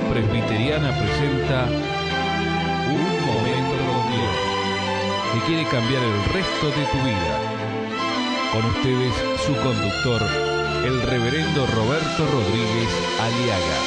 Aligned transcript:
Presbiteriana 0.00 0.90
presenta 0.98 1.66
Un 2.88 3.26
Momento 3.26 3.76
con 3.86 4.02
Dios, 4.10 4.36
que 5.32 5.40
quiere 5.46 5.64
cambiar 5.68 6.02
el 6.02 6.24
resto 6.32 6.66
de 6.66 6.84
tu 6.90 6.98
vida. 6.98 7.34
Con 8.52 8.64
ustedes, 8.64 9.14
su 9.46 9.52
conductor, 9.62 10.20
el 10.84 11.00
reverendo 11.02 11.66
Roberto 11.66 12.26
Rodríguez 12.26 12.88
Aliaga. 13.20 13.78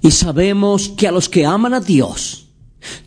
Y 0.00 0.10
sabemos 0.12 0.90
que 0.90 1.08
a 1.08 1.12
los 1.12 1.28
que 1.28 1.44
aman 1.44 1.74
a 1.74 1.80
Dios, 1.80 2.45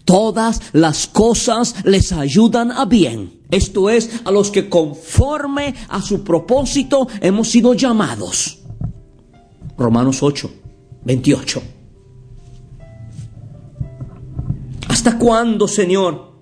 todas 0.10 0.60
las 0.74 1.06
cosas 1.06 1.76
les 1.86 2.12
ayudan 2.12 2.72
a 2.72 2.86
bien. 2.86 3.44
Esto 3.52 3.92
es, 3.92 4.22
a 4.26 4.32
los 4.32 4.50
que 4.50 4.68
conforme 4.68 5.76
a 5.88 6.02
su 6.02 6.24
propósito 6.24 7.08
hemos 7.22 7.50
sido 7.50 7.76
llamados. 7.76 8.58
Romanos 9.78 10.24
8, 10.24 10.50
28. 11.06 11.62
¿Hasta 14.88 15.20
cuándo, 15.20 15.68
Señor? 15.68 16.40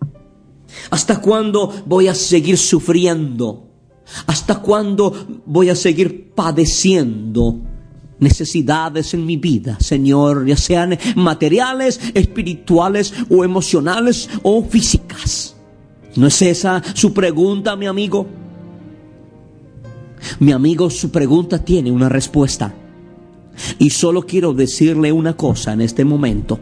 ¿Hasta 0.90 1.20
cuándo 1.20 1.70
voy 1.86 2.08
a 2.08 2.16
seguir 2.16 2.58
sufriendo? 2.58 3.68
¿Hasta 4.28 4.62
cuándo 4.62 5.42
voy 5.46 5.68
a 5.70 5.76
seguir 5.76 6.34
padeciendo? 6.34 7.60
Necesidades 8.20 9.14
en 9.14 9.26
mi 9.26 9.38
vida, 9.38 9.78
Señor, 9.80 10.46
ya 10.46 10.58
sean 10.58 10.98
materiales, 11.16 12.00
espirituales 12.14 13.14
o 13.30 13.44
emocionales 13.44 14.30
o 14.44 14.64
físicas. 14.64 15.56
¿No 16.16 16.28
es 16.28 16.42
esa 16.42 16.82
su 16.94 17.14
pregunta, 17.14 17.76
mi 17.76 17.86
amigo? 17.86 18.28
Mi 20.40 20.52
amigo, 20.52 20.90
su 20.90 21.12
pregunta 21.12 21.64
tiene 21.64 21.92
una 21.92 22.10
respuesta. 22.10 22.74
Y 23.80 23.92
solo 23.92 24.24
quiero 24.24 24.54
decirle 24.54 25.12
una 25.12 25.36
cosa 25.36 25.74
en 25.74 25.82
este 25.82 26.06
momento. 26.06 26.60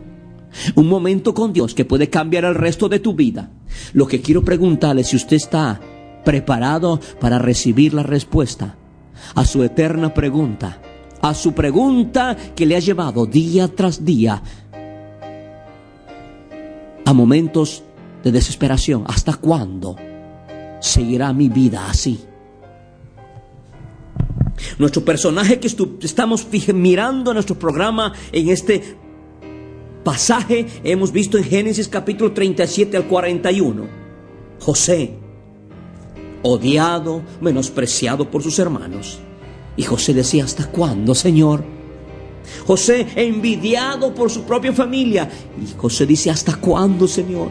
Un 0.75 0.87
momento 0.87 1.33
con 1.33 1.51
Dios 1.53 1.73
que 1.73 1.85
puede 1.85 2.09
cambiar 2.09 2.45
el 2.45 2.55
resto 2.55 2.87
de 2.89 2.99
tu 2.99 3.13
vida. 3.13 3.51
Lo 3.93 4.07
que 4.07 4.21
quiero 4.21 4.43
preguntarle 4.43 5.01
es 5.01 5.07
si 5.07 5.15
usted 5.17 5.35
está 5.35 5.79
preparado 6.23 6.99
para 7.19 7.39
recibir 7.39 7.93
la 7.93 8.03
respuesta 8.03 8.77
a 9.35 9.45
su 9.45 9.63
eterna 9.63 10.13
pregunta 10.13 10.81
a 11.21 11.33
su 11.33 11.53
pregunta 11.53 12.35
que 12.55 12.65
le 12.65 12.75
ha 12.75 12.79
llevado 12.79 13.25
día 13.25 13.67
tras 13.67 14.03
día 14.03 14.41
a 17.05 17.13
momentos 17.13 17.83
de 18.23 18.31
desesperación. 18.31 19.03
¿Hasta 19.07 19.33
cuándo 19.35 19.95
seguirá 20.79 21.33
mi 21.33 21.49
vida 21.49 21.87
así? 21.89 22.19
Nuestro 24.77 25.03
personaje 25.03 25.59
que 25.59 25.67
estamos 26.01 26.47
mirando 26.73 27.31
en 27.31 27.35
nuestro 27.35 27.57
programa 27.57 28.13
en 28.31 28.49
este 28.49 28.97
pasaje 30.03 30.67
hemos 30.83 31.11
visto 31.11 31.37
en 31.37 31.43
Génesis 31.43 31.87
capítulo 31.87 32.31
37 32.31 32.97
al 32.97 33.07
41. 33.07 34.05
José, 34.59 35.17
odiado, 36.41 37.23
menospreciado 37.41 38.29
por 38.29 38.41
sus 38.41 38.57
hermanos 38.59 39.19
y 39.77 39.83
José 39.83 40.13
decía, 40.13 40.45
¿hasta 40.45 40.67
cuándo, 40.67 41.13
Señor? 41.13 41.63
José 42.65 43.07
envidiado 43.15 44.13
por 44.13 44.29
su 44.29 44.43
propia 44.43 44.71
familia. 44.73 45.29
Y 45.61 45.77
José 45.77 46.05
dice, 46.05 46.29
¿hasta 46.29 46.55
cuándo, 46.55 47.07
Señor? 47.07 47.49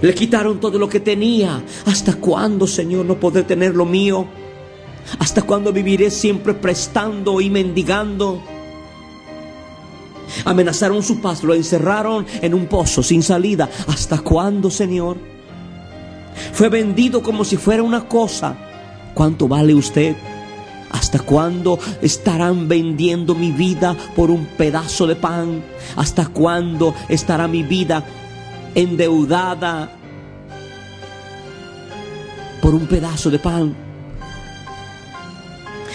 Le 0.00 0.14
quitaron 0.14 0.58
todo 0.58 0.78
lo 0.78 0.88
que 0.88 1.00
tenía. 1.00 1.62
¿Hasta 1.86 2.14
cuándo, 2.14 2.66
Señor, 2.66 3.06
no 3.06 3.18
podré 3.18 3.44
tener 3.44 3.74
lo 3.74 3.84
mío? 3.84 4.26
¿Hasta 5.18 5.42
cuándo 5.42 5.72
viviré 5.72 6.10
siempre 6.10 6.54
prestando 6.54 7.40
y 7.40 7.50
mendigando? 7.50 8.42
Amenazaron 10.44 11.02
su 11.02 11.20
paz, 11.20 11.42
lo 11.42 11.54
encerraron 11.54 12.26
en 12.40 12.54
un 12.54 12.66
pozo 12.66 13.02
sin 13.02 13.22
salida. 13.22 13.68
¿Hasta 13.86 14.18
cuándo, 14.18 14.70
Señor? 14.70 15.18
Fue 16.52 16.68
vendido 16.68 17.22
como 17.22 17.44
si 17.44 17.56
fuera 17.56 17.82
una 17.82 18.08
cosa. 18.08 18.56
¿Cuánto 19.14 19.46
vale 19.46 19.74
usted? 19.74 20.16
¿Hasta 20.92 21.18
cuándo 21.18 21.78
estarán 22.00 22.68
vendiendo 22.68 23.34
mi 23.34 23.50
vida 23.50 23.96
por 24.14 24.30
un 24.30 24.46
pedazo 24.46 25.06
de 25.06 25.16
pan? 25.16 25.62
¿Hasta 25.96 26.26
cuándo 26.26 26.94
estará 27.08 27.48
mi 27.48 27.62
vida 27.62 28.04
endeudada 28.74 29.90
por 32.60 32.74
un 32.74 32.86
pedazo 32.86 33.30
de 33.30 33.38
pan? 33.38 33.74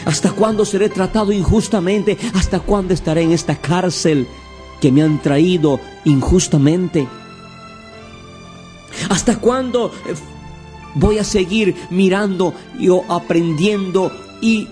¿Hasta 0.06 0.32
cuándo 0.32 0.66
seré 0.66 0.90
tratado 0.90 1.32
injustamente? 1.32 2.18
¿Hasta 2.34 2.60
cuándo 2.60 2.94
estaré 2.94 3.24
en 3.24 3.32
esta 3.32 3.56
cárcel 3.56 4.28
que 4.80 4.92
me 4.92 5.04
han 5.04 5.22
traído 5.22 5.80
injustamente? 6.06 7.08
¿Hasta 9.10 9.38
cuándo 9.38 9.92
eh, 10.08 10.16
voy 10.96 11.18
a 11.18 11.24
seguir 11.24 11.76
mirando 11.90 12.54
y 12.80 12.88
aprendiendo 13.10 14.12
y 14.42 14.68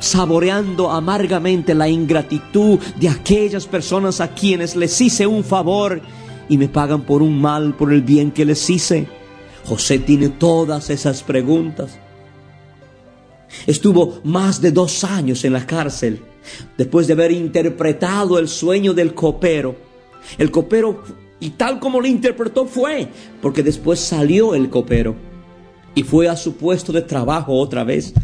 saboreando 0.00 0.90
amargamente 0.90 1.74
la 1.74 1.88
ingratitud 1.88 2.78
de 3.00 3.08
aquellas 3.08 3.66
personas 3.66 4.20
a 4.20 4.28
quienes 4.28 4.76
les 4.76 5.00
hice 5.00 5.26
un 5.26 5.44
favor 5.44 6.00
y 6.48 6.56
me 6.56 6.68
pagan 6.68 7.02
por 7.02 7.22
un 7.22 7.40
mal 7.40 7.74
por 7.74 7.92
el 7.92 8.02
bien 8.02 8.30
que 8.30 8.44
les 8.44 8.68
hice. 8.70 9.08
José 9.64 9.98
tiene 9.98 10.28
todas 10.30 10.90
esas 10.90 11.22
preguntas. 11.22 11.98
Estuvo 13.66 14.20
más 14.24 14.60
de 14.60 14.72
dos 14.72 15.04
años 15.04 15.44
en 15.44 15.52
la 15.52 15.66
cárcel 15.66 16.20
después 16.76 17.06
de 17.06 17.12
haber 17.14 17.32
interpretado 17.32 18.38
el 18.38 18.48
sueño 18.48 18.94
del 18.94 19.14
copero. 19.14 19.76
El 20.36 20.50
copero, 20.50 21.02
y 21.40 21.50
tal 21.50 21.80
como 21.80 22.00
lo 22.00 22.06
interpretó 22.06 22.66
fue, 22.66 23.08
porque 23.40 23.62
después 23.62 24.00
salió 24.00 24.54
el 24.54 24.70
copero 24.70 25.14
y 25.94 26.02
fue 26.02 26.28
a 26.28 26.36
su 26.36 26.54
puesto 26.54 26.92
de 26.92 27.02
trabajo 27.02 27.54
otra 27.54 27.84
vez. 27.84 28.14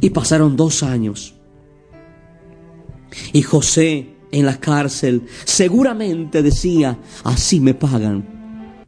Y 0.00 0.10
pasaron 0.10 0.56
dos 0.56 0.82
años. 0.82 1.34
Y 3.32 3.42
José 3.42 4.14
en 4.32 4.46
la 4.46 4.58
cárcel 4.58 5.26
seguramente 5.44 6.42
decía, 6.42 6.98
así 7.24 7.60
me 7.60 7.74
pagan. 7.74 8.86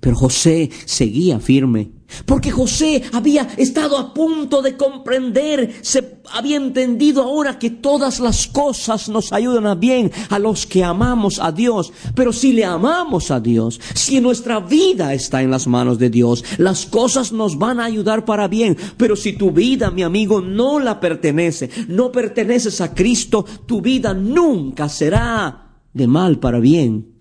Pero 0.00 0.16
José 0.16 0.70
seguía 0.86 1.40
firme 1.40 1.90
porque 2.26 2.50
José 2.50 3.02
había 3.12 3.42
estado 3.56 3.98
a 3.98 4.12
punto 4.12 4.62
de 4.62 4.76
comprender, 4.76 5.74
se 5.82 6.20
había 6.32 6.56
entendido 6.56 7.22
ahora 7.22 7.58
que 7.58 7.70
todas 7.70 8.20
las 8.20 8.46
cosas 8.46 9.08
nos 9.08 9.32
ayudan 9.32 9.66
a 9.66 9.74
bien 9.74 10.10
a 10.28 10.38
los 10.38 10.66
que 10.66 10.84
amamos 10.84 11.38
a 11.38 11.52
Dios. 11.52 11.92
Pero 12.14 12.32
si 12.32 12.52
le 12.52 12.64
amamos 12.64 13.30
a 13.30 13.40
Dios, 13.40 13.80
si 13.94 14.20
nuestra 14.20 14.60
vida 14.60 15.14
está 15.14 15.42
en 15.42 15.50
las 15.50 15.66
manos 15.66 15.98
de 15.98 16.10
Dios, 16.10 16.44
las 16.58 16.86
cosas 16.86 17.32
nos 17.32 17.58
van 17.58 17.80
a 17.80 17.84
ayudar 17.84 18.24
para 18.24 18.48
bien. 18.48 18.76
Pero 18.96 19.16
si 19.16 19.32
tu 19.32 19.50
vida, 19.50 19.90
mi 19.90 20.02
amigo, 20.02 20.40
no 20.40 20.78
la 20.78 21.00
pertenece, 21.00 21.70
no 21.88 22.12
perteneces 22.12 22.80
a 22.80 22.94
Cristo, 22.94 23.44
tu 23.66 23.80
vida 23.80 24.14
nunca 24.14 24.88
será 24.88 25.76
de 25.92 26.06
mal 26.06 26.38
para 26.38 26.60
bien, 26.60 27.14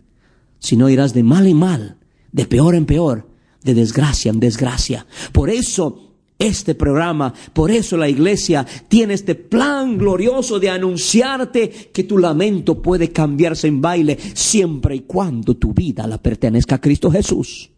sino 0.59 0.89
irás 0.89 1.13
de 1.13 1.23
mal 1.23 1.47
en 1.47 1.57
mal, 1.57 1.97
de 2.31 2.45
peor 2.45 2.75
en 2.75 2.85
peor 2.85 3.28
de 3.63 3.73
desgracia 3.73 4.31
en 4.31 4.39
desgracia. 4.39 5.05
Por 5.31 5.49
eso 5.49 6.09
este 6.39 6.73
programa, 6.73 7.33
por 7.51 7.69
eso 7.69 7.97
la 7.97 8.07
iglesia 8.07 8.65
tiene 8.87 9.13
este 9.13 9.35
plan 9.35 9.97
glorioso 9.97 10.57
de 10.57 10.69
anunciarte 10.69 11.69
que 11.91 12.05
tu 12.05 12.17
lamento 12.17 12.81
puede 12.81 13.11
cambiarse 13.11 13.67
en 13.67 13.81
baile 13.81 14.17
siempre 14.33 14.95
y 14.95 14.99
cuando 15.01 15.57
tu 15.57 15.73
vida 15.73 16.07
la 16.07 16.17
pertenezca 16.17 16.75
a 16.75 16.81
Cristo 16.81 17.11
Jesús. 17.11 17.71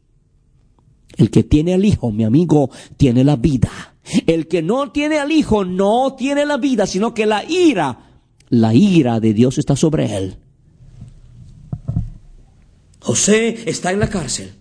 El 1.17 1.31
que 1.31 1.43
tiene 1.43 1.73
al 1.73 1.83
Hijo, 1.83 2.11
mi 2.11 2.23
amigo, 2.23 2.69
tiene 2.97 3.23
la 3.23 3.35
vida. 3.35 3.71
El 4.27 4.47
que 4.47 4.61
no 4.61 4.91
tiene 4.91 5.17
al 5.17 5.31
Hijo 5.31 5.65
no 5.65 6.15
tiene 6.15 6.45
la 6.45 6.57
vida, 6.57 6.85
sino 6.85 7.15
que 7.15 7.25
la 7.25 7.43
ira, 7.43 8.11
la 8.49 8.75
ira 8.75 9.19
de 9.19 9.33
Dios 9.33 9.57
está 9.57 9.75
sobre 9.75 10.15
él. 10.15 10.37
José 12.99 13.63
está 13.65 13.91
en 13.91 13.99
la 13.99 14.09
cárcel. 14.09 14.60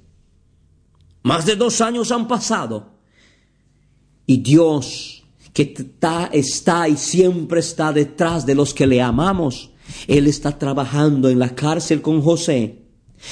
Más 1.22 1.46
de 1.46 1.56
dos 1.56 1.80
años 1.80 2.10
han 2.12 2.26
pasado. 2.26 2.94
Y 4.26 4.38
Dios, 4.38 5.24
que 5.52 5.74
está, 5.76 6.30
está 6.32 6.88
y 6.88 6.96
siempre 6.96 7.60
está 7.60 7.92
detrás 7.92 8.46
de 8.46 8.54
los 8.54 8.72
que 8.72 8.86
le 8.86 9.02
amamos, 9.02 9.70
Él 10.06 10.26
está 10.26 10.56
trabajando 10.58 11.28
en 11.28 11.38
la 11.38 11.54
cárcel 11.54 12.00
con 12.00 12.22
José. 12.22 12.82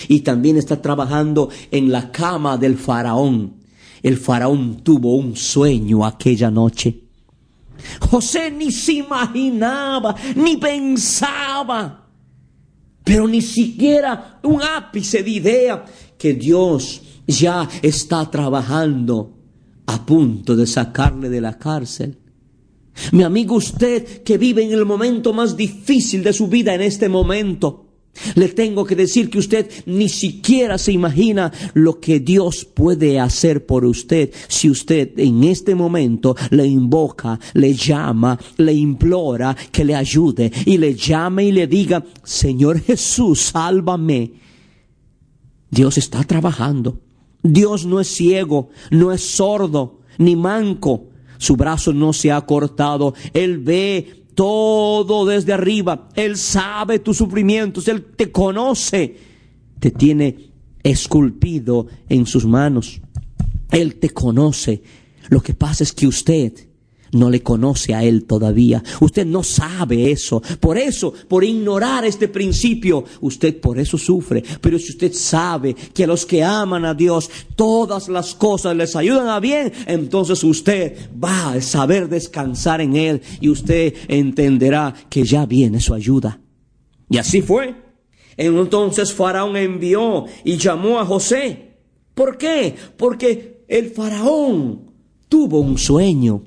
Y 0.06 0.20
también 0.20 0.56
está 0.56 0.82
trabajando 0.82 1.48
en 1.70 1.90
la 1.90 2.12
cama 2.12 2.58
del 2.58 2.76
faraón. 2.76 3.54
El 4.02 4.18
faraón 4.18 4.82
tuvo 4.82 5.16
un 5.16 5.34
sueño 5.34 6.04
aquella 6.04 6.50
noche. 6.50 7.04
José 8.00 8.50
ni 8.50 8.70
se 8.70 8.94
imaginaba, 8.94 10.14
ni 10.34 10.56
pensaba 10.56 12.08
pero 13.08 13.26
ni 13.26 13.40
siquiera 13.40 14.38
un 14.42 14.60
ápice 14.62 15.22
de 15.22 15.30
idea 15.30 15.84
que 16.18 16.34
Dios 16.34 17.00
ya 17.28 17.68
está 17.82 18.28
trabajando 18.30 19.38
a 19.86 20.04
punto 20.04 20.56
de 20.56 20.66
sacarle 20.66 21.28
de 21.28 21.40
la 21.40 21.56
cárcel. 21.58 22.18
Mi 23.12 23.22
amigo, 23.22 23.54
usted 23.54 24.22
que 24.24 24.38
vive 24.38 24.64
en 24.64 24.72
el 24.72 24.84
momento 24.84 25.32
más 25.32 25.56
difícil 25.56 26.24
de 26.24 26.32
su 26.32 26.48
vida 26.48 26.74
en 26.74 26.80
este 26.80 27.08
momento, 27.08 27.84
le 28.34 28.48
tengo 28.48 28.84
que 28.84 28.96
decir 28.96 29.30
que 29.30 29.38
usted 29.38 29.70
ni 29.86 30.08
siquiera 30.08 30.76
se 30.78 30.90
imagina 30.90 31.52
lo 31.74 32.00
que 32.00 32.18
Dios 32.18 32.64
puede 32.64 33.20
hacer 33.20 33.64
por 33.64 33.84
usted 33.84 34.32
si 34.48 34.68
usted 34.68 35.16
en 35.18 35.44
este 35.44 35.76
momento 35.76 36.34
le 36.50 36.66
invoca, 36.66 37.38
le 37.54 37.74
llama, 37.74 38.38
le 38.56 38.72
implora 38.72 39.56
que 39.70 39.84
le 39.84 39.94
ayude 39.94 40.50
y 40.66 40.78
le 40.78 40.94
llame 40.94 41.44
y 41.44 41.52
le 41.52 41.68
diga, 41.68 42.04
Señor 42.24 42.80
Jesús, 42.80 43.40
sálvame. 43.40 44.32
Dios 45.70 45.98
está 45.98 46.24
trabajando. 46.24 47.07
Dios 47.42 47.86
no 47.86 48.00
es 48.00 48.08
ciego, 48.08 48.70
no 48.90 49.12
es 49.12 49.22
sordo, 49.22 50.00
ni 50.18 50.36
manco. 50.36 51.06
Su 51.38 51.56
brazo 51.56 51.92
no 51.92 52.12
se 52.12 52.32
ha 52.32 52.40
cortado. 52.40 53.14
Él 53.32 53.58
ve 53.58 54.24
todo 54.34 55.24
desde 55.26 55.52
arriba. 55.52 56.08
Él 56.14 56.36
sabe 56.36 56.98
tus 56.98 57.16
sufrimientos. 57.16 57.88
Él 57.88 58.04
te 58.04 58.32
conoce. 58.32 59.16
Te 59.78 59.90
tiene 59.92 60.50
esculpido 60.82 61.86
en 62.08 62.26
sus 62.26 62.44
manos. 62.44 63.00
Él 63.70 63.96
te 63.96 64.10
conoce. 64.10 64.82
Lo 65.28 65.40
que 65.40 65.54
pasa 65.54 65.84
es 65.84 65.92
que 65.92 66.06
usted 66.06 66.67
no 67.12 67.30
le 67.30 67.42
conoce 67.42 67.94
a 67.94 68.04
Él 68.04 68.24
todavía. 68.24 68.82
Usted 69.00 69.26
no 69.26 69.42
sabe 69.42 70.10
eso. 70.10 70.42
Por 70.60 70.78
eso, 70.78 71.12
por 71.28 71.44
ignorar 71.44 72.04
este 72.04 72.28
principio, 72.28 73.04
usted 73.20 73.60
por 73.60 73.78
eso 73.78 73.98
sufre. 73.98 74.42
Pero 74.60 74.78
si 74.78 74.90
usted 74.90 75.12
sabe 75.12 75.74
que 75.74 76.04
a 76.04 76.06
los 76.06 76.26
que 76.26 76.42
aman 76.42 76.84
a 76.84 76.94
Dios, 76.94 77.30
todas 77.56 78.08
las 78.08 78.34
cosas 78.34 78.76
les 78.76 78.94
ayudan 78.96 79.28
a 79.28 79.40
bien, 79.40 79.72
entonces 79.86 80.42
usted 80.44 80.96
va 81.22 81.52
a 81.52 81.60
saber 81.60 82.08
descansar 82.08 82.80
en 82.80 82.96
Él 82.96 83.22
y 83.40 83.48
usted 83.48 83.94
entenderá 84.08 84.94
que 85.08 85.24
ya 85.24 85.46
viene 85.46 85.80
su 85.80 85.94
ayuda. 85.94 86.40
Y 87.10 87.18
así 87.18 87.42
fue. 87.42 87.74
Entonces 88.36 89.12
Faraón 89.12 89.56
envió 89.56 90.26
y 90.44 90.56
llamó 90.56 91.00
a 91.00 91.06
José. 91.06 91.68
¿Por 92.14 92.36
qué? 92.36 92.74
Porque 92.96 93.64
el 93.68 93.90
faraón 93.90 94.90
tuvo 95.28 95.60
un 95.60 95.78
sueño 95.78 96.42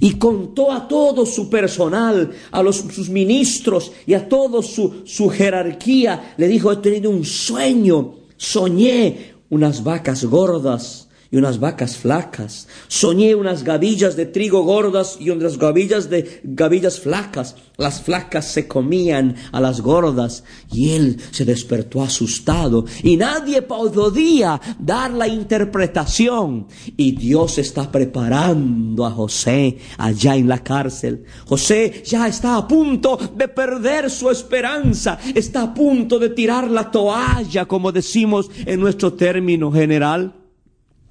y 0.00 0.14
contó 0.14 0.72
a 0.72 0.88
todo 0.88 1.26
su 1.26 1.48
personal, 1.48 2.32
a 2.50 2.62
los, 2.62 2.76
sus 2.76 3.08
ministros 3.08 3.92
y 4.06 4.14
a 4.14 4.28
toda 4.28 4.62
su, 4.62 5.02
su 5.04 5.28
jerarquía. 5.28 6.34
Le 6.36 6.48
dijo, 6.48 6.72
he 6.72 6.76
tenido 6.76 7.10
un 7.10 7.24
sueño, 7.24 8.14
soñé 8.36 9.34
unas 9.50 9.84
vacas 9.84 10.24
gordas 10.24 11.05
y 11.30 11.36
unas 11.36 11.60
vacas 11.60 11.96
flacas. 11.96 12.68
Soñé 12.88 13.34
unas 13.34 13.64
gavillas 13.64 14.16
de 14.16 14.26
trigo 14.26 14.62
gordas 14.62 15.16
y 15.20 15.30
unas 15.30 15.58
gavillas 15.58 16.08
de 16.10 16.40
gavillas 16.44 17.00
flacas. 17.00 17.56
Las 17.76 18.00
flacas 18.00 18.46
se 18.46 18.66
comían 18.66 19.36
a 19.52 19.60
las 19.60 19.80
gordas 19.80 20.44
y 20.72 20.90
él 20.90 21.18
se 21.30 21.44
despertó 21.44 22.02
asustado 22.02 22.86
y 23.02 23.16
nadie 23.16 23.62
podía 23.62 24.60
dar 24.78 25.12
la 25.12 25.28
interpretación. 25.28 26.68
Y 26.96 27.12
Dios 27.12 27.58
está 27.58 27.90
preparando 27.90 29.04
a 29.04 29.10
José 29.10 29.78
allá 29.98 30.36
en 30.36 30.48
la 30.48 30.62
cárcel. 30.62 31.24
José 31.46 32.02
ya 32.04 32.28
está 32.28 32.56
a 32.56 32.66
punto 32.66 33.18
de 33.34 33.48
perder 33.48 34.10
su 34.10 34.30
esperanza, 34.30 35.18
está 35.34 35.62
a 35.62 35.74
punto 35.74 36.18
de 36.18 36.30
tirar 36.30 36.70
la 36.70 36.90
toalla, 36.90 37.66
como 37.66 37.92
decimos 37.92 38.50
en 38.64 38.80
nuestro 38.80 39.12
término 39.12 39.70
general 39.70 40.35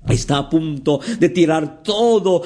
está 0.10 0.38
a 0.38 0.50
punto 0.50 1.00
de 1.20 1.30
tirar 1.30 1.82
todo 1.84 2.44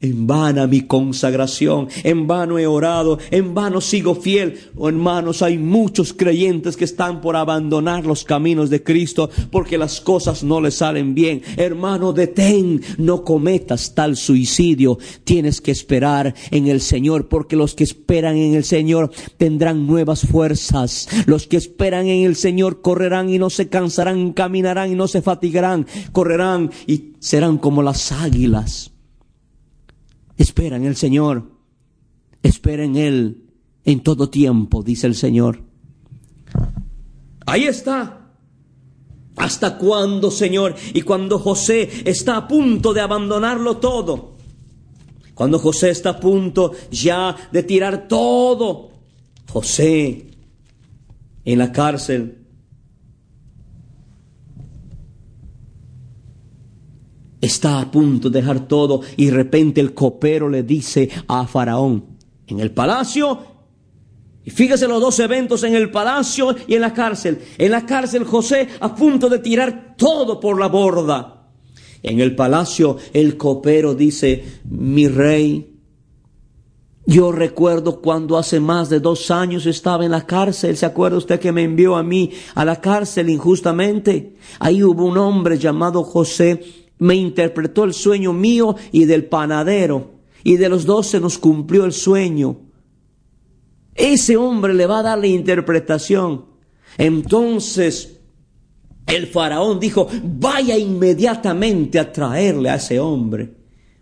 en 0.00 0.26
vana 0.26 0.66
mi 0.66 0.82
consagración, 0.82 1.88
en 2.04 2.26
vano 2.26 2.58
he 2.58 2.66
orado, 2.66 3.18
en 3.30 3.54
vano 3.54 3.80
sigo 3.80 4.14
fiel. 4.14 4.58
Oh, 4.76 4.88
hermanos, 4.88 5.42
hay 5.42 5.58
muchos 5.58 6.12
creyentes 6.12 6.76
que 6.76 6.84
están 6.84 7.20
por 7.20 7.36
abandonar 7.36 8.06
los 8.06 8.24
caminos 8.24 8.70
de 8.70 8.82
Cristo 8.82 9.30
porque 9.50 9.76
las 9.76 10.00
cosas 10.00 10.42
no 10.42 10.60
les 10.60 10.76
salen 10.76 11.14
bien. 11.14 11.42
Hermano, 11.56 12.12
detén, 12.12 12.82
no 12.98 13.24
cometas 13.24 13.94
tal 13.94 14.16
suicidio. 14.16 14.98
Tienes 15.24 15.60
que 15.60 15.70
esperar 15.70 16.34
en 16.50 16.66
el 16.68 16.80
Señor 16.80 17.28
porque 17.28 17.56
los 17.56 17.74
que 17.74 17.84
esperan 17.84 18.36
en 18.36 18.54
el 18.54 18.64
Señor 18.64 19.10
tendrán 19.36 19.86
nuevas 19.86 20.22
fuerzas. 20.22 21.08
Los 21.26 21.46
que 21.46 21.58
esperan 21.58 22.06
en 22.06 22.24
el 22.24 22.36
Señor 22.36 22.80
correrán 22.80 23.28
y 23.28 23.38
no 23.38 23.50
se 23.50 23.68
cansarán, 23.68 24.32
caminarán 24.32 24.92
y 24.92 24.94
no 24.94 25.08
se 25.08 25.20
fatigarán, 25.20 25.86
correrán 26.12 26.70
y 26.86 27.12
serán 27.18 27.58
como 27.58 27.82
las 27.82 28.12
águilas. 28.12 28.92
Espera 30.40 30.76
en 30.76 30.86
el 30.86 30.96
Señor. 30.96 31.50
Espera 32.42 32.82
en 32.82 32.96
Él 32.96 33.44
en 33.84 34.00
todo 34.00 34.30
tiempo, 34.30 34.82
dice 34.82 35.06
el 35.06 35.14
Señor. 35.14 35.62
Ahí 37.44 37.64
está. 37.64 38.32
¿Hasta 39.36 39.76
cuándo, 39.76 40.30
Señor? 40.30 40.74
Y 40.94 41.02
cuando 41.02 41.38
José 41.38 41.90
está 42.06 42.38
a 42.38 42.48
punto 42.48 42.94
de 42.94 43.02
abandonarlo 43.02 43.76
todo. 43.76 44.36
Cuando 45.34 45.58
José 45.58 45.90
está 45.90 46.10
a 46.10 46.20
punto 46.20 46.72
ya 46.90 47.36
de 47.52 47.62
tirar 47.62 48.08
todo. 48.08 48.92
José 49.46 50.26
en 51.44 51.58
la 51.58 51.70
cárcel 51.70 52.39
está 57.40 57.80
a 57.80 57.90
punto 57.90 58.28
de 58.28 58.40
dejar 58.40 58.68
todo 58.68 59.00
y 59.16 59.26
de 59.26 59.32
repente 59.32 59.80
el 59.80 59.94
copero 59.94 60.48
le 60.48 60.62
dice 60.62 61.08
a 61.28 61.46
Faraón, 61.46 62.04
en 62.46 62.60
el 62.60 62.72
palacio, 62.72 63.38
y 64.44 64.50
fíjese 64.50 64.88
los 64.88 65.00
dos 65.00 65.18
eventos 65.20 65.62
en 65.64 65.74
el 65.74 65.90
palacio 65.90 66.54
y 66.66 66.74
en 66.74 66.80
la 66.80 66.94
cárcel. 66.94 67.40
En 67.58 67.70
la 67.70 67.84
cárcel 67.84 68.24
José 68.24 68.68
a 68.80 68.94
punto 68.94 69.28
de 69.28 69.38
tirar 69.38 69.94
todo 69.96 70.40
por 70.40 70.58
la 70.58 70.68
borda. 70.68 71.48
En 72.02 72.20
el 72.20 72.34
palacio 72.34 72.96
el 73.12 73.36
copero 73.36 73.94
dice, 73.94 74.60
mi 74.64 75.08
rey, 75.08 75.70
yo 77.04 77.32
recuerdo 77.32 78.00
cuando 78.00 78.38
hace 78.38 78.60
más 78.60 78.88
de 78.88 79.00
dos 79.00 79.30
años 79.30 79.66
estaba 79.66 80.04
en 80.04 80.12
la 80.12 80.26
cárcel. 80.26 80.76
¿Se 80.76 80.86
acuerda 80.86 81.18
usted 81.18 81.40
que 81.40 81.52
me 81.52 81.62
envió 81.62 81.96
a 81.96 82.02
mí 82.02 82.30
a 82.54 82.64
la 82.64 82.80
cárcel 82.80 83.28
injustamente? 83.28 84.36
Ahí 84.58 84.82
hubo 84.82 85.04
un 85.04 85.18
hombre 85.18 85.58
llamado 85.58 86.02
José 86.02 86.62
me 87.00 87.16
interpretó 87.16 87.84
el 87.84 87.92
sueño 87.92 88.32
mío 88.32 88.76
y 88.92 89.04
del 89.04 89.24
panadero, 89.24 90.12
y 90.44 90.56
de 90.56 90.68
los 90.68 90.86
dos 90.86 91.08
se 91.08 91.20
nos 91.20 91.36
cumplió 91.38 91.84
el 91.84 91.92
sueño. 91.92 92.58
Ese 93.94 94.36
hombre 94.36 94.72
le 94.72 94.86
va 94.86 95.00
a 95.00 95.02
dar 95.02 95.18
la 95.18 95.26
interpretación. 95.26 96.46
Entonces 96.96 98.20
el 99.06 99.26
faraón 99.26 99.80
dijo, 99.80 100.06
vaya 100.22 100.78
inmediatamente 100.78 101.98
a 101.98 102.12
traerle 102.12 102.70
a 102.70 102.76
ese 102.76 103.00
hombre. 103.00 103.54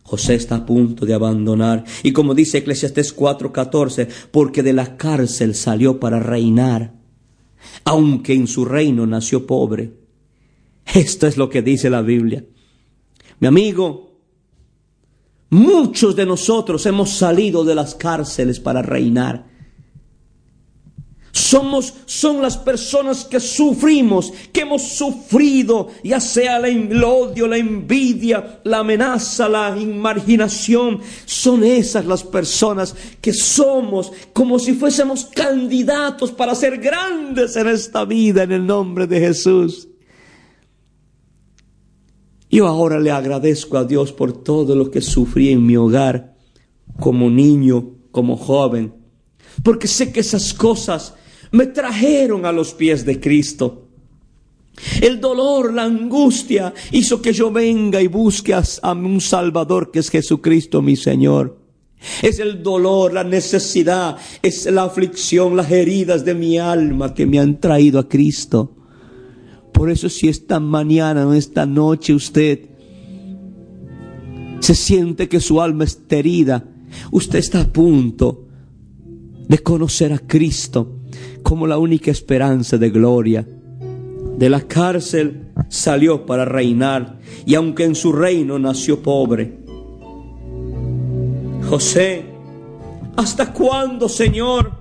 José 0.03 0.35
está 0.35 0.57
a 0.57 0.67
punto 0.67 1.05
de 1.05 1.15
abandonar. 1.15 1.85
Y 2.03 2.13
como 2.13 2.35
dice 2.35 2.59
Eclesiastes 2.59 3.15
4:14, 3.15 4.09
porque 4.31 4.63
de 4.63 4.73
la 4.73 4.97
cárcel 4.97 5.55
salió 5.55 6.01
para 6.01 6.19
reinar, 6.19 6.95
aunque 7.85 8.35
en 8.35 8.47
su 8.47 8.65
reino 8.65 9.07
nació 9.07 9.47
pobre. 9.47 9.93
Esto 10.95 11.27
es 11.27 11.37
lo 11.37 11.51
que 11.51 11.61
dice 11.61 11.91
la 11.91 12.03
Biblia. 12.03 12.45
Mi 13.41 13.47
amigo, 13.47 14.19
muchos 15.51 16.17
de 16.17 16.27
nosotros 16.27 16.85
hemos 16.87 17.11
salido 17.11 17.65
de 17.65 17.75
las 17.75 17.95
cárceles 17.95 18.59
para 18.59 18.83
reinar. 18.83 19.47
Somos, 21.31 21.95
son 22.07 22.43
las 22.43 22.57
personas 22.57 23.25
que 23.25 23.39
sufrimos, 23.39 24.33
que 24.53 24.63
hemos 24.63 24.83
sufrido, 24.83 25.89
ya 26.03 26.19
sea 26.19 26.57
el 26.57 27.05
odio, 27.05 27.47
la 27.47 27.59
envidia, 27.59 28.61
la 28.65 28.79
amenaza, 28.79 29.49
la 29.49 29.79
imaginación. 29.79 31.01
Son 31.27 31.63
esas 31.63 32.07
las 32.07 32.25
personas 32.25 32.95
que 33.21 33.33
somos 33.33 34.11
como 34.33 34.59
si 34.59 34.73
fuésemos 34.73 35.27
candidatos 35.27 36.33
para 36.33 36.57
ser 36.57 36.79
grandes 36.79 37.55
en 37.57 37.69
esta 37.69 38.05
vida 38.05 38.43
en 38.43 38.53
el 38.53 38.67
nombre 38.67 39.07
de 39.07 39.21
Jesús. 39.21 39.89
Yo 42.51 42.67
ahora 42.67 42.99
le 42.99 43.11
agradezco 43.11 43.77
a 43.77 43.85
Dios 43.85 44.13
por 44.13 44.33
todo 44.33 44.75
lo 44.75 44.91
que 44.91 45.01
sufrí 45.01 45.51
en 45.51 45.67
mi 45.67 45.77
hogar, 45.77 46.35
como 46.99 47.31
niño, 47.31 47.91
como 48.11 48.37
joven, 48.37 48.95
porque 49.63 49.87
sé 49.87 50.13
que 50.13 50.21
esas 50.21 50.55
cosas 50.55 51.15
me 51.51 51.67
trajeron 51.67 52.47
a 52.47 52.53
los 52.53 52.73
pies 52.73 53.05
de 53.05 53.21
Cristo. 53.21 53.89
El 55.01 55.21
dolor, 55.21 55.75
la 55.75 55.85
angustia 55.85 56.73
hizo 56.93 57.21
que 57.21 57.33
yo 57.33 57.51
venga 57.51 58.01
y 58.01 58.07
busque 58.07 58.55
a, 58.55 58.63
un 58.93 59.21
Salvador 59.21 59.91
que 59.91 59.99
es 59.99 60.09
Jesucristo 60.09 60.83
mi 60.83 60.97
Señor. 60.97 61.59
Es 62.23 62.39
el 62.39 62.63
dolor, 62.63 63.13
la 63.13 63.25
necesidad, 63.25 64.17
es 64.41 64.67
la 64.67 64.85
aflicción, 64.85 65.57
las 65.57 65.71
heridas 65.71 66.25
de 66.25 66.35
mi 66.35 66.59
alma 66.59 67.13
que 67.13 67.27
me 67.27 67.41
han 67.41 67.59
traído 67.59 67.99
a 67.99 68.09
Cristo. 68.09 68.78
Por 69.79 69.91
eso 69.91 70.09
si 70.09 70.27
esta 70.27 70.59
mañana 70.59 71.25
o 71.25 71.35
esta 71.35 71.65
noche 71.65 72.13
usted 72.13 72.69
se 74.59 74.75
siente 74.75 75.29
que 75.29 75.39
su 75.39 75.63
alma 75.63 75.85
está 75.85 76.17
herida, 76.17 76.65
usted 77.13 77.39
está 77.39 77.61
a 77.61 77.67
punto 77.69 78.49
de 79.47 79.59
conocer 79.61 80.13
a 80.13 80.19
Cristo 80.19 81.03
como 81.45 81.69
la 81.69 81.79
única 81.79 82.11
esperanza 82.11 82.77
de 82.77 82.91
gloria. 82.91 83.47
De 84.37 84.51
la 84.51 84.63
cárcel 84.63 85.53
salió 85.69 86.27
para 86.27 86.45
reinar 86.45 87.21
y 87.47 87.55
aunque 87.55 87.85
en 87.85 87.95
su 87.95 88.11
reino 88.11 88.59
nació 88.59 89.01
pobre. 89.01 89.61
José, 91.71 92.25
¿hasta 93.17 93.53
cuándo, 93.53 94.09
Señor? 94.09 94.78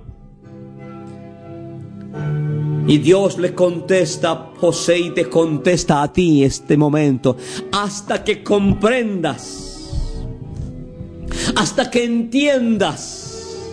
Y 2.88 2.98
Dios 2.98 3.38
le 3.38 3.54
contesta 3.54 4.50
José 4.56 4.98
y 4.98 5.10
te 5.10 5.28
contesta 5.28 6.02
a 6.02 6.12
ti 6.12 6.42
este 6.42 6.76
momento, 6.76 7.36
hasta 7.70 8.24
que 8.24 8.42
comprendas, 8.42 9.94
hasta 11.54 11.88
que 11.90 12.04
entiendas 12.04 13.68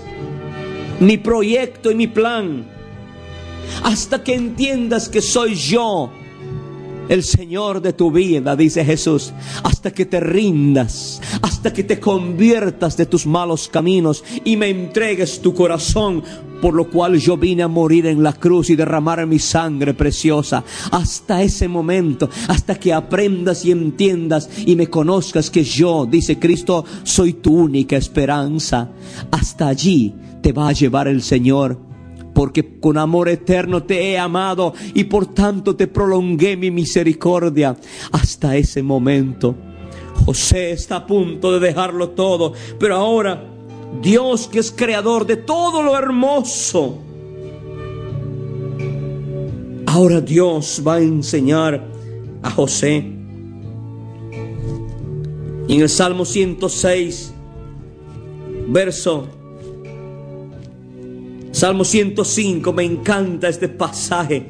mi 0.99 1.17
proyecto 1.17 1.89
y 1.89 1.95
mi 1.95 2.07
plan 2.07 2.75
hasta 3.83 4.23
que 4.23 4.35
entiendas 4.35 5.09
que 5.09 5.21
soy 5.21 5.55
yo 5.55 6.11
el 7.09 7.23
Señor 7.23 7.81
de 7.81 7.93
tu 7.93 8.11
vida, 8.11 8.55
dice 8.55 8.83
Jesús, 8.83 9.33
hasta 9.63 9.91
que 9.91 10.05
te 10.05 10.19
rindas, 10.19 11.21
hasta 11.41 11.73
que 11.73 11.83
te 11.83 11.99
conviertas 11.99 12.97
de 12.97 13.05
tus 13.05 13.25
malos 13.25 13.67
caminos 13.67 14.23
y 14.43 14.57
me 14.57 14.69
entregues 14.69 15.41
tu 15.41 15.53
corazón, 15.53 16.23
por 16.61 16.73
lo 16.73 16.89
cual 16.89 17.17
yo 17.19 17.37
vine 17.37 17.63
a 17.63 17.67
morir 17.67 18.05
en 18.07 18.23
la 18.23 18.33
cruz 18.33 18.69
y 18.69 18.75
derramar 18.75 19.25
mi 19.27 19.39
sangre 19.39 19.93
preciosa. 19.93 20.63
Hasta 20.91 21.43
ese 21.43 21.67
momento, 21.67 22.29
hasta 22.47 22.75
que 22.75 22.93
aprendas 22.93 23.65
y 23.65 23.71
entiendas 23.71 24.49
y 24.65 24.75
me 24.75 24.87
conozcas 24.87 25.49
que 25.49 25.63
yo, 25.63 26.05
dice 26.05 26.39
Cristo, 26.39 26.85
soy 27.03 27.33
tu 27.33 27.55
única 27.55 27.97
esperanza. 27.97 28.89
Hasta 29.31 29.67
allí 29.67 30.13
te 30.41 30.53
va 30.53 30.69
a 30.69 30.73
llevar 30.73 31.07
el 31.07 31.21
Señor 31.21 31.84
porque 32.35 32.79
con 32.81 32.97
amor 32.97 33.29
eterno 33.29 33.81
te 33.83 34.11
he 34.11 34.19
amado 34.19 34.73
y 34.93 35.05
por 35.05 35.33
tanto 35.33 35.75
te 35.75 35.87
prolongué 35.87 36.57
mi 36.57 36.69
misericordia 36.69 37.77
hasta 38.11 38.57
ese 38.57 38.83
momento. 38.83 39.55
José 40.25 40.71
está 40.71 40.97
a 40.97 41.07
punto 41.07 41.53
de 41.53 41.65
dejarlo 41.65 42.09
todo, 42.09 42.53
pero 42.77 42.97
ahora 42.97 43.41
Dios 44.01 44.47
que 44.47 44.59
es 44.59 44.71
creador 44.71 45.25
de 45.25 45.37
todo 45.37 45.81
lo 45.81 45.97
hermoso, 45.97 46.99
ahora 49.85 50.19
Dios 50.19 50.83
va 50.85 50.95
a 50.95 50.99
enseñar 51.01 51.87
a 52.43 52.51
José. 52.51 52.97
en 55.67 55.81
el 55.81 55.89
Salmo 55.89 56.25
106, 56.25 57.33
verso 58.67 59.27
Salmo 61.55 61.85
105, 61.85 62.73
me 62.73 62.83
encanta 62.83 63.47
este 63.47 63.69
pasaje. 63.69 64.45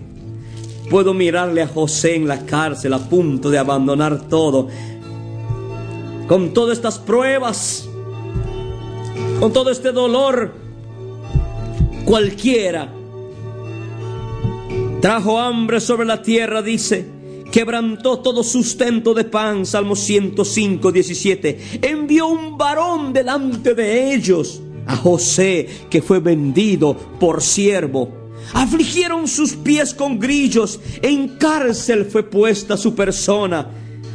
Puedo 0.90 1.14
mirarle 1.14 1.62
a 1.62 1.68
José 1.68 2.16
en 2.16 2.28
la 2.28 2.48
cárcel 2.48 2.94
a 2.94 2.98
punto 2.98 3.52
de 3.52 3.60
abandonar 3.60 4.28
todo. 4.28 4.70
Con 6.28 6.52
todas 6.52 6.80
estas 6.80 6.98
pruebas, 6.98 7.88
con 9.40 9.54
todo 9.54 9.70
este 9.70 9.92
dolor, 9.92 10.52
cualquiera 12.06 12.92
trajo 15.00 15.38
hambre 15.38 15.82
sobre 15.82 16.08
la 16.08 16.24
tierra, 16.24 16.64
dice, 16.64 17.06
quebrantó 17.52 18.18
todo 18.18 18.44
sustento 18.44 19.14
de 19.14 19.26
pan, 19.26 19.68
Salmo 19.68 19.96
105, 19.96 20.92
17. 20.92 21.80
Envió 21.84 22.26
un 22.26 22.58
varón 22.58 23.14
delante 23.14 23.76
de 23.76 24.16
ellos 24.16 24.64
a 24.86 24.96
José 24.96 25.68
que 25.90 26.02
fue 26.02 26.20
vendido 26.20 26.96
por 27.20 27.42
siervo. 27.42 28.26
Afligieron 28.54 29.28
sus 29.28 29.54
pies 29.54 29.94
con 29.94 30.20
grillos, 30.20 30.80
en 31.02 31.38
cárcel 31.38 32.06
fue 32.06 32.24
puesta 32.24 32.78
su 32.78 32.94
persona, 32.94 33.68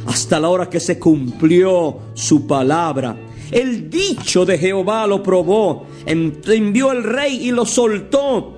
hasta 0.05 0.39
la 0.39 0.49
hora 0.49 0.69
que 0.69 0.79
se 0.79 0.97
cumplió 0.97 1.99
su 2.13 2.47
palabra. 2.47 3.17
El 3.51 3.89
dicho 3.89 4.45
de 4.45 4.57
Jehová 4.57 5.05
lo 5.07 5.21
probó, 5.21 5.85
envió 6.05 6.91
el 6.93 7.03
rey 7.03 7.47
y 7.47 7.51
lo 7.51 7.65
soltó, 7.65 8.57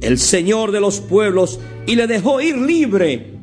el 0.00 0.18
Señor 0.18 0.70
de 0.70 0.80
los 0.80 1.00
pueblos, 1.00 1.58
y 1.86 1.96
le 1.96 2.06
dejó 2.06 2.40
ir 2.40 2.56
libre. 2.56 3.34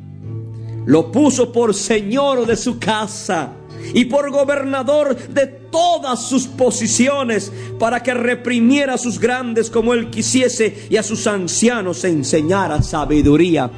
Lo 0.86 1.12
puso 1.12 1.52
por 1.52 1.74
señor 1.74 2.46
de 2.46 2.56
su 2.56 2.78
casa 2.78 3.52
y 3.94 4.06
por 4.06 4.30
gobernador 4.30 5.16
de 5.28 5.61
todas 5.72 6.28
sus 6.28 6.46
posiciones, 6.46 7.50
para 7.80 8.00
que 8.00 8.14
reprimiera 8.14 8.94
a 8.94 8.98
sus 8.98 9.18
grandes 9.18 9.70
como 9.70 9.94
él 9.94 10.10
quisiese 10.10 10.86
y 10.88 10.96
a 10.96 11.02
sus 11.02 11.26
ancianos 11.26 12.04
enseñara 12.04 12.80
sabiduría. 12.82 13.68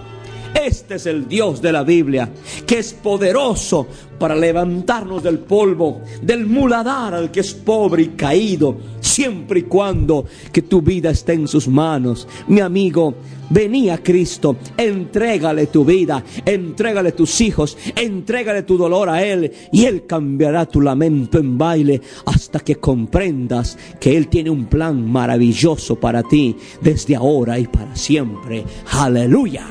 Este 0.54 0.94
es 0.96 1.06
el 1.06 1.26
Dios 1.26 1.60
de 1.60 1.72
la 1.72 1.82
Biblia, 1.82 2.30
que 2.66 2.78
es 2.78 2.92
poderoso 2.92 3.88
para 4.18 4.36
levantarnos 4.36 5.22
del 5.22 5.40
polvo, 5.40 6.02
del 6.22 6.46
muladar 6.46 7.14
al 7.14 7.30
que 7.30 7.40
es 7.40 7.52
pobre 7.54 8.04
y 8.04 8.08
caído, 8.10 8.76
siempre 9.14 9.60
y 9.60 9.62
cuando 9.62 10.24
que 10.52 10.62
tu 10.62 10.82
vida 10.82 11.10
esté 11.10 11.34
en 11.34 11.46
sus 11.46 11.68
manos. 11.68 12.26
Mi 12.48 12.60
amigo, 12.60 13.14
vení 13.48 13.88
a 13.90 14.02
Cristo, 14.02 14.56
entrégale 14.76 15.68
tu 15.68 15.84
vida, 15.84 16.24
entrégale 16.44 17.12
tus 17.12 17.40
hijos, 17.40 17.78
entrégale 17.94 18.64
tu 18.64 18.76
dolor 18.76 19.08
a 19.08 19.24
Él 19.24 19.52
y 19.70 19.84
Él 19.84 20.04
cambiará 20.06 20.66
tu 20.66 20.80
lamento 20.80 21.38
en 21.38 21.56
baile 21.56 22.00
hasta 22.26 22.58
que 22.58 22.76
comprendas 22.76 23.78
que 24.00 24.16
Él 24.16 24.26
tiene 24.26 24.50
un 24.50 24.64
plan 24.66 25.08
maravilloso 25.08 25.94
para 25.94 26.24
ti 26.24 26.56
desde 26.80 27.14
ahora 27.14 27.58
y 27.58 27.68
para 27.68 27.94
siempre. 27.94 28.64
Aleluya. 28.90 29.64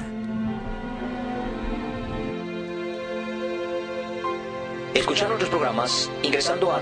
Escuchar 4.95 5.27
nuestros 5.27 5.49
programas 5.49 6.09
ingresando 6.21 6.71
a 6.71 6.81